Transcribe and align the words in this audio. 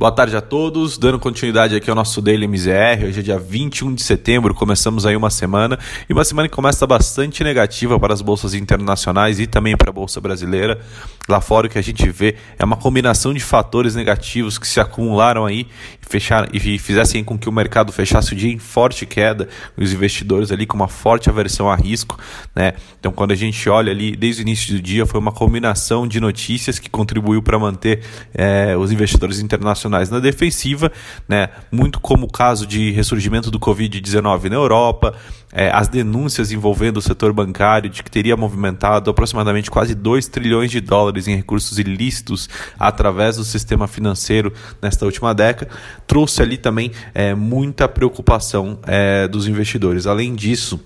Boa 0.00 0.10
tarde 0.10 0.34
a 0.34 0.40
todos, 0.40 0.96
dando 0.96 1.18
continuidade 1.18 1.76
aqui 1.76 1.90
ao 1.90 1.94
nosso 1.94 2.22
Daily 2.22 2.46
MZR. 2.48 3.04
Hoje 3.06 3.20
é 3.20 3.22
dia 3.22 3.38
21 3.38 3.94
de 3.94 4.02
setembro, 4.02 4.54
começamos 4.54 5.04
aí 5.04 5.14
uma 5.14 5.28
semana 5.28 5.78
e 6.08 6.12
uma 6.14 6.24
semana 6.24 6.48
que 6.48 6.54
começa 6.54 6.86
bastante 6.86 7.44
negativa 7.44 8.00
para 8.00 8.14
as 8.14 8.22
bolsas 8.22 8.54
internacionais 8.54 9.38
e 9.38 9.46
também 9.46 9.76
para 9.76 9.90
a 9.90 9.92
bolsa 9.92 10.18
brasileira. 10.18 10.80
Lá 11.28 11.38
fora 11.38 11.66
o 11.66 11.70
que 11.70 11.78
a 11.78 11.82
gente 11.82 12.08
vê 12.08 12.34
é 12.58 12.64
uma 12.64 12.78
combinação 12.78 13.34
de 13.34 13.40
fatores 13.40 13.94
negativos 13.94 14.56
que 14.56 14.66
se 14.66 14.80
acumularam 14.80 15.44
aí 15.44 15.66
e, 16.02 16.08
fecharam, 16.08 16.48
e 16.50 16.78
fizessem 16.78 17.22
com 17.22 17.38
que 17.38 17.46
o 17.46 17.52
mercado 17.52 17.92
fechasse 17.92 18.32
o 18.32 18.36
dia 18.36 18.50
em 18.50 18.58
forte 18.58 19.04
queda, 19.04 19.50
os 19.76 19.92
investidores 19.92 20.50
ali 20.50 20.64
com 20.64 20.76
uma 20.76 20.88
forte 20.88 21.28
aversão 21.28 21.70
a 21.70 21.76
risco, 21.76 22.18
né? 22.56 22.72
Então 22.98 23.12
quando 23.12 23.32
a 23.32 23.36
gente 23.36 23.68
olha 23.68 23.92
ali 23.92 24.16
desde 24.16 24.40
o 24.40 24.44
início 24.44 24.74
do 24.74 24.80
dia 24.80 25.04
foi 25.04 25.20
uma 25.20 25.30
combinação 25.30 26.08
de 26.08 26.18
notícias 26.20 26.78
que 26.78 26.88
contribuiu 26.88 27.42
para 27.42 27.58
manter 27.58 28.00
é, 28.32 28.74
os 28.78 28.90
investidores 28.90 29.40
internacionais 29.40 29.89
internacionais 29.90 30.10
na 30.10 30.20
defensiva, 30.20 30.92
né? 31.28 31.48
muito 31.70 32.00
como 32.00 32.26
o 32.26 32.30
caso 32.30 32.66
de 32.66 32.90
ressurgimento 32.92 33.50
do 33.50 33.58
Covid-19 33.58 34.48
na 34.48 34.56
Europa, 34.56 35.14
é, 35.52 35.70
as 35.70 35.88
denúncias 35.88 36.52
envolvendo 36.52 36.98
o 36.98 37.02
setor 37.02 37.32
bancário 37.32 37.90
de 37.90 38.02
que 38.02 38.10
teria 38.10 38.36
movimentado 38.36 39.10
aproximadamente 39.10 39.70
quase 39.70 39.94
2 39.94 40.28
trilhões 40.28 40.70
de 40.70 40.80
dólares 40.80 41.26
em 41.26 41.34
recursos 41.34 41.78
ilícitos 41.78 42.48
através 42.78 43.36
do 43.36 43.44
sistema 43.44 43.88
financeiro 43.88 44.52
nesta 44.80 45.04
última 45.04 45.34
década, 45.34 45.70
trouxe 46.06 46.40
ali 46.40 46.56
também 46.56 46.92
é, 47.12 47.34
muita 47.34 47.88
preocupação 47.88 48.78
é, 48.86 49.26
dos 49.26 49.48
investidores. 49.48 50.06
Além 50.06 50.34
disso, 50.34 50.80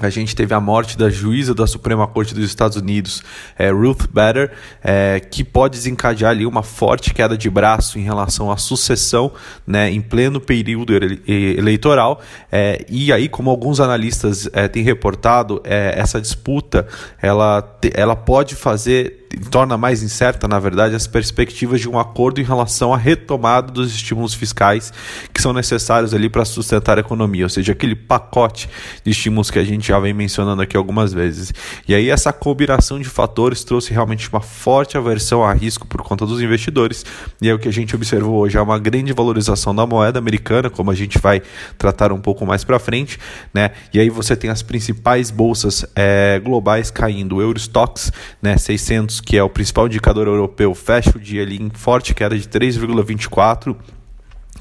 a 0.00 0.08
gente 0.08 0.34
teve 0.34 0.54
a 0.54 0.60
morte 0.60 0.96
da 0.96 1.10
juíza 1.10 1.54
da 1.54 1.66
Suprema 1.66 2.06
Corte 2.06 2.34
dos 2.34 2.44
Estados 2.44 2.78
Unidos, 2.78 3.22
é, 3.58 3.70
Ruth 3.70 4.06
Bader, 4.10 4.50
é, 4.82 5.20
que 5.20 5.44
pode 5.44 5.76
desencadear 5.76 6.30
ali 6.30 6.46
uma 6.46 6.62
forte 6.62 7.12
queda 7.12 7.36
de 7.36 7.50
braço 7.50 7.98
em 7.98 8.02
relação 8.02 8.50
à 8.50 8.56
sucessão 8.56 9.32
né, 9.66 9.90
em 9.90 10.00
pleno 10.00 10.40
período 10.40 10.94
eleitoral. 11.26 12.22
É, 12.50 12.84
e 12.88 13.12
aí, 13.12 13.28
como 13.28 13.50
alguns 13.50 13.80
analistas 13.80 14.48
é, 14.54 14.66
têm 14.66 14.82
reportado, 14.82 15.60
é, 15.62 15.94
essa 15.96 16.20
disputa 16.20 16.86
ela, 17.20 17.78
ela 17.94 18.16
pode 18.16 18.56
fazer 18.56 19.21
torna 19.50 19.76
mais 19.76 20.02
incerta, 20.02 20.46
na 20.46 20.58
verdade, 20.58 20.94
as 20.94 21.06
perspectivas 21.06 21.80
de 21.80 21.88
um 21.88 21.98
acordo 21.98 22.40
em 22.40 22.44
relação 22.44 22.92
à 22.92 22.96
retomada 22.96 23.72
dos 23.72 23.94
estímulos 23.94 24.34
fiscais 24.34 24.92
que 25.32 25.40
são 25.40 25.52
necessários 25.52 26.12
ali 26.12 26.28
para 26.28 26.44
sustentar 26.44 26.98
a 26.98 27.00
economia, 27.00 27.44
ou 27.44 27.48
seja, 27.48 27.72
aquele 27.72 27.94
pacote 27.94 28.68
de 29.04 29.10
estímulos 29.10 29.50
que 29.50 29.58
a 29.58 29.64
gente 29.64 29.88
já 29.88 29.98
vem 29.98 30.12
mencionando 30.12 30.62
aqui 30.62 30.76
algumas 30.76 31.12
vezes. 31.12 31.52
E 31.88 31.94
aí 31.94 32.10
essa 32.10 32.32
combinação 32.32 32.98
de 32.98 33.08
fatores 33.08 33.64
trouxe 33.64 33.92
realmente 33.92 34.28
uma 34.28 34.40
forte 34.40 34.96
aversão 34.96 35.42
a 35.42 35.52
risco 35.52 35.86
por 35.86 36.02
conta 36.02 36.26
dos 36.26 36.40
investidores, 36.40 37.04
e 37.40 37.48
é 37.48 37.54
o 37.54 37.58
que 37.58 37.68
a 37.68 37.72
gente 37.72 37.94
observou 37.94 38.40
hoje, 38.40 38.58
é 38.58 38.60
uma 38.60 38.78
grande 38.78 39.12
valorização 39.12 39.74
da 39.74 39.86
moeda 39.86 40.18
americana, 40.18 40.68
como 40.68 40.90
a 40.90 40.94
gente 40.94 41.18
vai 41.18 41.42
tratar 41.78 42.12
um 42.12 42.20
pouco 42.20 42.44
mais 42.44 42.64
para 42.64 42.78
frente, 42.78 43.18
né? 43.54 43.70
E 43.92 43.98
aí 43.98 44.10
você 44.10 44.36
tem 44.36 44.50
as 44.50 44.62
principais 44.62 45.30
bolsas 45.30 45.84
é, 45.96 46.40
globais 46.42 46.90
caindo, 46.90 47.36
o 47.36 47.42
Eurostox, 47.42 48.12
né, 48.40 48.56
600 48.56 49.21
que 49.24 49.36
é 49.36 49.42
o 49.42 49.48
principal 49.48 49.86
indicador 49.86 50.26
europeu, 50.26 50.74
fecha 50.74 51.16
o 51.16 51.20
dia 51.20 51.42
ali 51.42 51.60
em 51.60 51.70
forte 51.70 52.14
queda 52.14 52.36
de 52.36 52.48
3,24 52.48 53.76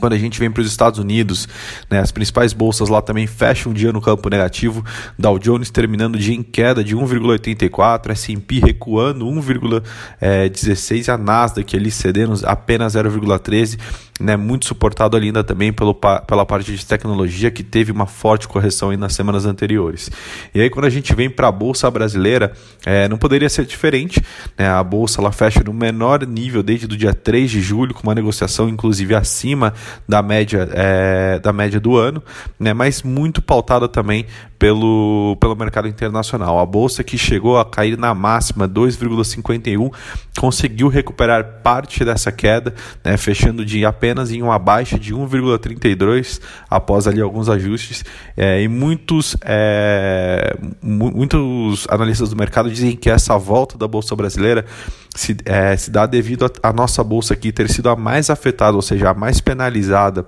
quando 0.00 0.14
a 0.14 0.18
gente 0.18 0.40
vem 0.40 0.50
para 0.50 0.62
os 0.62 0.66
Estados 0.66 0.98
Unidos, 0.98 1.46
né, 1.88 2.00
as 2.00 2.10
principais 2.10 2.52
bolsas 2.52 2.88
lá 2.88 3.00
também 3.00 3.26
fecham 3.26 3.70
um 3.70 3.74
dia 3.74 3.92
no 3.92 4.00
campo 4.00 4.28
negativo. 4.28 4.84
Dow 5.18 5.38
Jones 5.38 5.70
terminando 5.70 6.16
o 6.16 6.18
dia 6.18 6.34
em 6.34 6.42
queda 6.42 6.82
de 6.82 6.96
1,84, 6.96 8.10
S&P 8.10 8.58
recuando 8.58 9.26
1,16 9.26 11.06
e 11.06 11.10
a 11.10 11.18
Nasdaq 11.18 11.76
ali 11.76 11.90
cedendo 11.90 12.34
apenas 12.44 12.94
0,13 12.94 13.78
né, 14.20 14.36
muito 14.36 14.66
suportado 14.66 15.16
ainda 15.16 15.42
também 15.42 15.72
pelo, 15.72 15.94
pela 15.94 16.44
parte 16.44 16.76
de 16.76 16.86
tecnologia, 16.86 17.50
que 17.50 17.62
teve 17.62 17.90
uma 17.90 18.06
forte 18.06 18.46
correção 18.46 18.90
aí 18.90 18.96
nas 18.96 19.14
semanas 19.14 19.46
anteriores. 19.46 20.10
E 20.54 20.60
aí, 20.60 20.68
quando 20.68 20.84
a 20.84 20.90
gente 20.90 21.14
vem 21.14 21.30
para 21.30 21.48
a 21.48 21.52
Bolsa 21.52 21.90
Brasileira, 21.90 22.52
é, 22.84 23.08
não 23.08 23.16
poderia 23.16 23.48
ser 23.48 23.64
diferente. 23.64 24.22
Né? 24.58 24.68
A 24.68 24.84
Bolsa 24.84 25.20
ela 25.20 25.32
fecha 25.32 25.62
no 25.64 25.72
menor 25.72 26.26
nível 26.26 26.62
desde 26.62 26.84
o 26.84 26.88
dia 26.88 27.14
3 27.14 27.50
de 27.50 27.60
julho, 27.60 27.94
com 27.94 28.02
uma 28.02 28.14
negociação 28.14 28.68
inclusive 28.68 29.14
acima 29.14 29.72
da 30.08 30.22
média, 30.22 30.68
é, 30.72 31.38
da 31.38 31.52
média 31.52 31.80
do 31.80 31.96
ano, 31.96 32.22
né? 32.58 32.72
mas 32.72 33.02
muito 33.02 33.42
pautada 33.42 33.88
também 33.88 34.26
pelo, 34.60 35.38
pelo 35.40 35.56
mercado 35.56 35.88
internacional. 35.88 36.58
A 36.58 36.66
bolsa 36.66 37.02
que 37.02 37.16
chegou 37.16 37.58
a 37.58 37.64
cair 37.64 37.96
na 37.96 38.14
máxima 38.14 38.68
2,51 38.68 39.90
conseguiu 40.38 40.88
recuperar 40.88 41.62
parte 41.62 42.04
dessa 42.04 42.30
queda, 42.30 42.74
né, 43.02 43.16
fechando 43.16 43.64
de 43.64 43.86
apenas 43.86 44.30
em 44.30 44.42
uma 44.42 44.58
baixa 44.58 44.98
de 44.98 45.14
1,32 45.14 46.40
após 46.68 47.06
ali 47.06 47.22
alguns 47.22 47.48
ajustes. 47.48 48.04
É, 48.36 48.62
e 48.62 48.68
muitos, 48.68 49.34
é, 49.42 50.54
muitos 50.82 51.86
analistas 51.88 52.28
do 52.28 52.36
mercado 52.36 52.70
dizem 52.70 52.94
que 52.94 53.08
essa 53.08 53.38
volta 53.38 53.78
da 53.78 53.88
bolsa 53.88 54.14
brasileira 54.14 54.66
se, 55.14 55.36
é, 55.44 55.76
se 55.76 55.90
dá 55.90 56.06
devido 56.06 56.50
à 56.62 56.72
nossa 56.72 57.02
bolsa 57.02 57.34
aqui 57.34 57.52
ter 57.52 57.68
sido 57.68 57.88
a 57.88 57.96
mais 57.96 58.30
afetada, 58.30 58.76
ou 58.76 58.82
seja, 58.82 59.10
a 59.10 59.14
mais 59.14 59.40
penalizada 59.40 60.26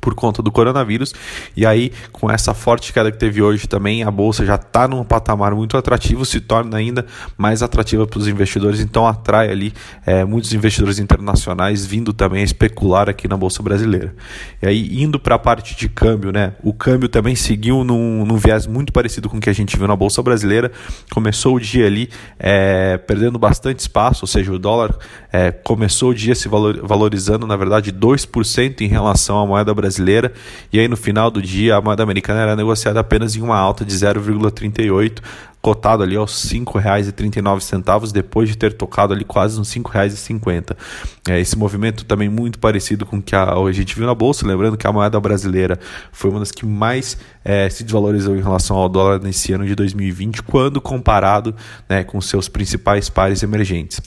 por 0.00 0.14
conta 0.14 0.42
do 0.42 0.50
coronavírus. 0.50 1.14
E 1.56 1.66
aí, 1.66 1.92
com 2.12 2.30
essa 2.30 2.54
forte 2.54 2.92
queda 2.92 3.10
que 3.10 3.18
teve 3.18 3.42
hoje 3.42 3.66
também, 3.66 4.02
a 4.02 4.10
bolsa 4.10 4.44
já 4.44 4.54
está 4.54 4.86
num 4.86 5.04
patamar 5.04 5.54
muito 5.54 5.76
atrativo, 5.76 6.24
se 6.24 6.40
torna 6.40 6.76
ainda 6.76 7.04
mais 7.36 7.62
atrativa 7.62 8.06
para 8.06 8.18
os 8.18 8.28
investidores, 8.28 8.80
então 8.80 9.06
atrai 9.06 9.50
ali 9.50 9.72
é, 10.06 10.24
muitos 10.24 10.52
investidores 10.52 10.98
internacionais 10.98 11.84
vindo 11.84 12.12
também 12.12 12.40
a 12.42 12.44
especular 12.44 13.08
aqui 13.08 13.28
na 13.28 13.36
bolsa 13.36 13.62
brasileira. 13.62 14.14
E 14.62 14.66
aí, 14.66 15.02
indo 15.02 15.18
para 15.18 15.34
a 15.34 15.38
parte 15.38 15.76
de 15.76 15.88
câmbio, 15.88 16.32
né? 16.32 16.52
O 16.62 16.72
câmbio 16.72 17.08
também 17.08 17.34
seguiu 17.34 17.84
num, 17.84 18.24
num 18.24 18.36
viés 18.36 18.66
muito 18.66 18.92
parecido 18.92 19.28
com 19.28 19.38
o 19.38 19.40
que 19.40 19.50
a 19.50 19.54
gente 19.54 19.76
viu 19.76 19.88
na 19.88 19.96
bolsa 19.96 20.22
brasileira. 20.22 20.70
Começou 21.12 21.56
o 21.56 21.60
dia 21.60 21.86
ali 21.86 22.08
é, 22.38 22.98
perdendo 22.98 23.38
bastante 23.38 23.80
espaço, 23.80 24.24
ou 24.24 24.28
seja, 24.28 24.52
o 24.52 24.58
dólar 24.58 24.96
é, 25.32 25.50
começou 25.50 26.10
o 26.10 26.14
dia 26.14 26.34
se 26.34 26.48
valorizando, 26.48 27.46
na 27.46 27.56
verdade, 27.56 27.92
2% 27.92 28.80
em 28.80 28.88
relação 28.88 29.38
à 29.38 29.46
moeda 29.46 29.74
brasileira, 29.80 30.32
e 30.72 30.78
aí 30.78 30.88
no 30.88 30.96
final 30.96 31.30
do 31.30 31.40
dia 31.40 31.76
a 31.76 31.80
moeda 31.80 32.02
americana 32.02 32.40
era 32.40 32.56
negociada 32.56 33.00
apenas 33.00 33.34
em 33.34 33.40
uma 33.40 33.56
alta 33.56 33.84
de 33.84 33.94
0,38, 33.94 35.20
cotado 35.62 36.02
ali 36.02 36.16
aos 36.16 36.50
R$ 36.50 36.60
5,39, 36.60 38.12
depois 38.12 38.48
de 38.48 38.56
ter 38.56 38.72
tocado 38.72 39.12
ali 39.12 39.24
quase 39.24 39.60
uns 39.60 39.72
R$ 39.72 39.82
5,50. 39.82 40.76
É, 41.28 41.38
esse 41.40 41.56
movimento 41.56 42.04
também 42.04 42.28
muito 42.28 42.58
parecido 42.58 43.04
com 43.04 43.18
o 43.18 43.22
que 43.22 43.34
a, 43.34 43.52
a 43.52 43.72
gente 43.72 43.94
viu 43.94 44.06
na 44.06 44.14
Bolsa, 44.14 44.46
lembrando 44.46 44.76
que 44.76 44.86
a 44.86 44.92
moeda 44.92 45.20
brasileira 45.20 45.78
foi 46.12 46.30
uma 46.30 46.40
das 46.40 46.50
que 46.50 46.64
mais 46.64 47.18
é, 47.44 47.68
se 47.68 47.84
desvalorizou 47.84 48.36
em 48.36 48.42
relação 48.42 48.76
ao 48.76 48.88
dólar 48.88 49.20
nesse 49.20 49.52
ano 49.52 49.66
de 49.66 49.74
2020, 49.74 50.42
quando 50.42 50.80
comparado 50.80 51.54
né, 51.88 52.04
com 52.04 52.20
seus 52.20 52.48
principais 52.48 53.08
pares 53.08 53.42
emergentes. 53.42 54.00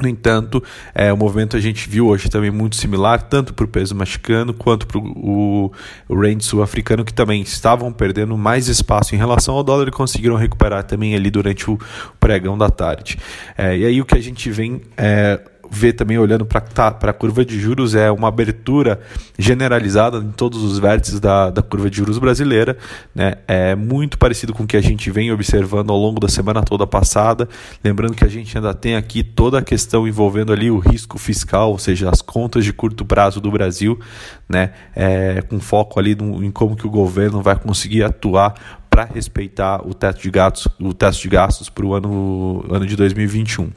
No 0.00 0.08
entanto, 0.08 0.62
é, 0.94 1.12
o 1.12 1.16
movimento 1.16 1.56
a 1.56 1.60
gente 1.60 1.88
viu 1.88 2.08
hoje 2.08 2.28
também 2.30 2.50
muito 2.50 2.76
similar, 2.76 3.22
tanto 3.22 3.52
para 3.52 3.64
o 3.64 3.68
peso 3.68 3.94
mexicano 3.94 4.54
quanto 4.54 4.86
para 4.86 4.98
o 4.98 5.70
rand 6.08 6.40
sul-africano, 6.40 7.04
que 7.04 7.12
também 7.12 7.42
estavam 7.42 7.92
perdendo 7.92 8.36
mais 8.36 8.68
espaço 8.68 9.14
em 9.14 9.18
relação 9.18 9.54
ao 9.54 9.62
dólar 9.62 9.88
e 9.88 9.90
conseguiram 9.90 10.36
recuperar 10.36 10.84
também 10.84 11.14
ali 11.14 11.30
durante 11.30 11.70
o 11.70 11.78
pregão 12.18 12.56
da 12.56 12.70
tarde. 12.70 13.18
É, 13.56 13.76
e 13.76 13.84
aí 13.84 14.00
o 14.00 14.04
que 14.04 14.16
a 14.16 14.20
gente 14.20 14.50
vem 14.50 14.80
é, 14.96 15.38
vê 15.72 15.92
também 15.92 16.18
olhando 16.18 16.44
para 16.44 16.60
tá, 16.60 16.88
a 16.88 17.12
curva 17.14 17.44
de 17.44 17.58
juros 17.58 17.94
é 17.94 18.10
uma 18.10 18.28
abertura 18.28 19.00
generalizada 19.38 20.18
em 20.18 20.30
todos 20.30 20.62
os 20.62 20.78
vértices 20.78 21.18
da, 21.18 21.48
da 21.50 21.62
curva 21.62 21.88
de 21.88 21.96
juros 21.96 22.18
brasileira. 22.18 22.76
Né? 23.14 23.36
É 23.48 23.74
muito 23.74 24.18
parecido 24.18 24.52
com 24.52 24.64
o 24.64 24.66
que 24.66 24.76
a 24.76 24.82
gente 24.82 25.10
vem 25.10 25.32
observando 25.32 25.90
ao 25.90 25.98
longo 25.98 26.20
da 26.20 26.28
semana 26.28 26.62
toda 26.62 26.86
passada. 26.86 27.48
Lembrando 27.82 28.14
que 28.14 28.24
a 28.24 28.28
gente 28.28 28.56
ainda 28.56 28.74
tem 28.74 28.96
aqui 28.96 29.24
toda 29.24 29.58
a 29.58 29.62
questão 29.62 30.06
envolvendo 30.06 30.52
ali 30.52 30.70
o 30.70 30.78
risco 30.78 31.16
fiscal, 31.18 31.70
ou 31.70 31.78
seja, 31.78 32.10
as 32.10 32.20
contas 32.20 32.64
de 32.64 32.72
curto 32.72 33.04
prazo 33.04 33.40
do 33.40 33.50
Brasil, 33.50 33.98
né? 34.46 34.72
É, 34.94 35.40
com 35.42 35.58
foco 35.58 35.98
ali 35.98 36.14
no, 36.14 36.44
em 36.44 36.50
como 36.50 36.76
que 36.76 36.86
o 36.86 36.90
governo 36.90 37.40
vai 37.40 37.56
conseguir 37.56 38.02
atuar 38.02 38.81
para 38.92 39.04
respeitar 39.06 39.80
o 39.88 39.94
teto 39.94 40.20
de 40.20 40.30
gastos, 40.30 40.68
o 40.78 40.92
teto 40.92 41.16
de 41.16 41.26
gastos 41.26 41.70
para 41.70 41.86
o 41.86 41.94
ano, 41.94 42.62
ano 42.70 42.86
de 42.86 42.94
2021. 42.94 43.70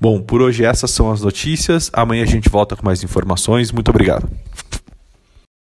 Bom, 0.00 0.22
por 0.22 0.40
hoje 0.40 0.64
essas 0.64 0.90
são 0.90 1.12
as 1.12 1.20
notícias. 1.20 1.90
Amanhã 1.92 2.22
a 2.22 2.26
gente 2.26 2.48
volta 2.48 2.74
com 2.74 2.82
mais 2.82 3.04
informações. 3.04 3.70
Muito 3.70 3.90
obrigado. 3.90 4.26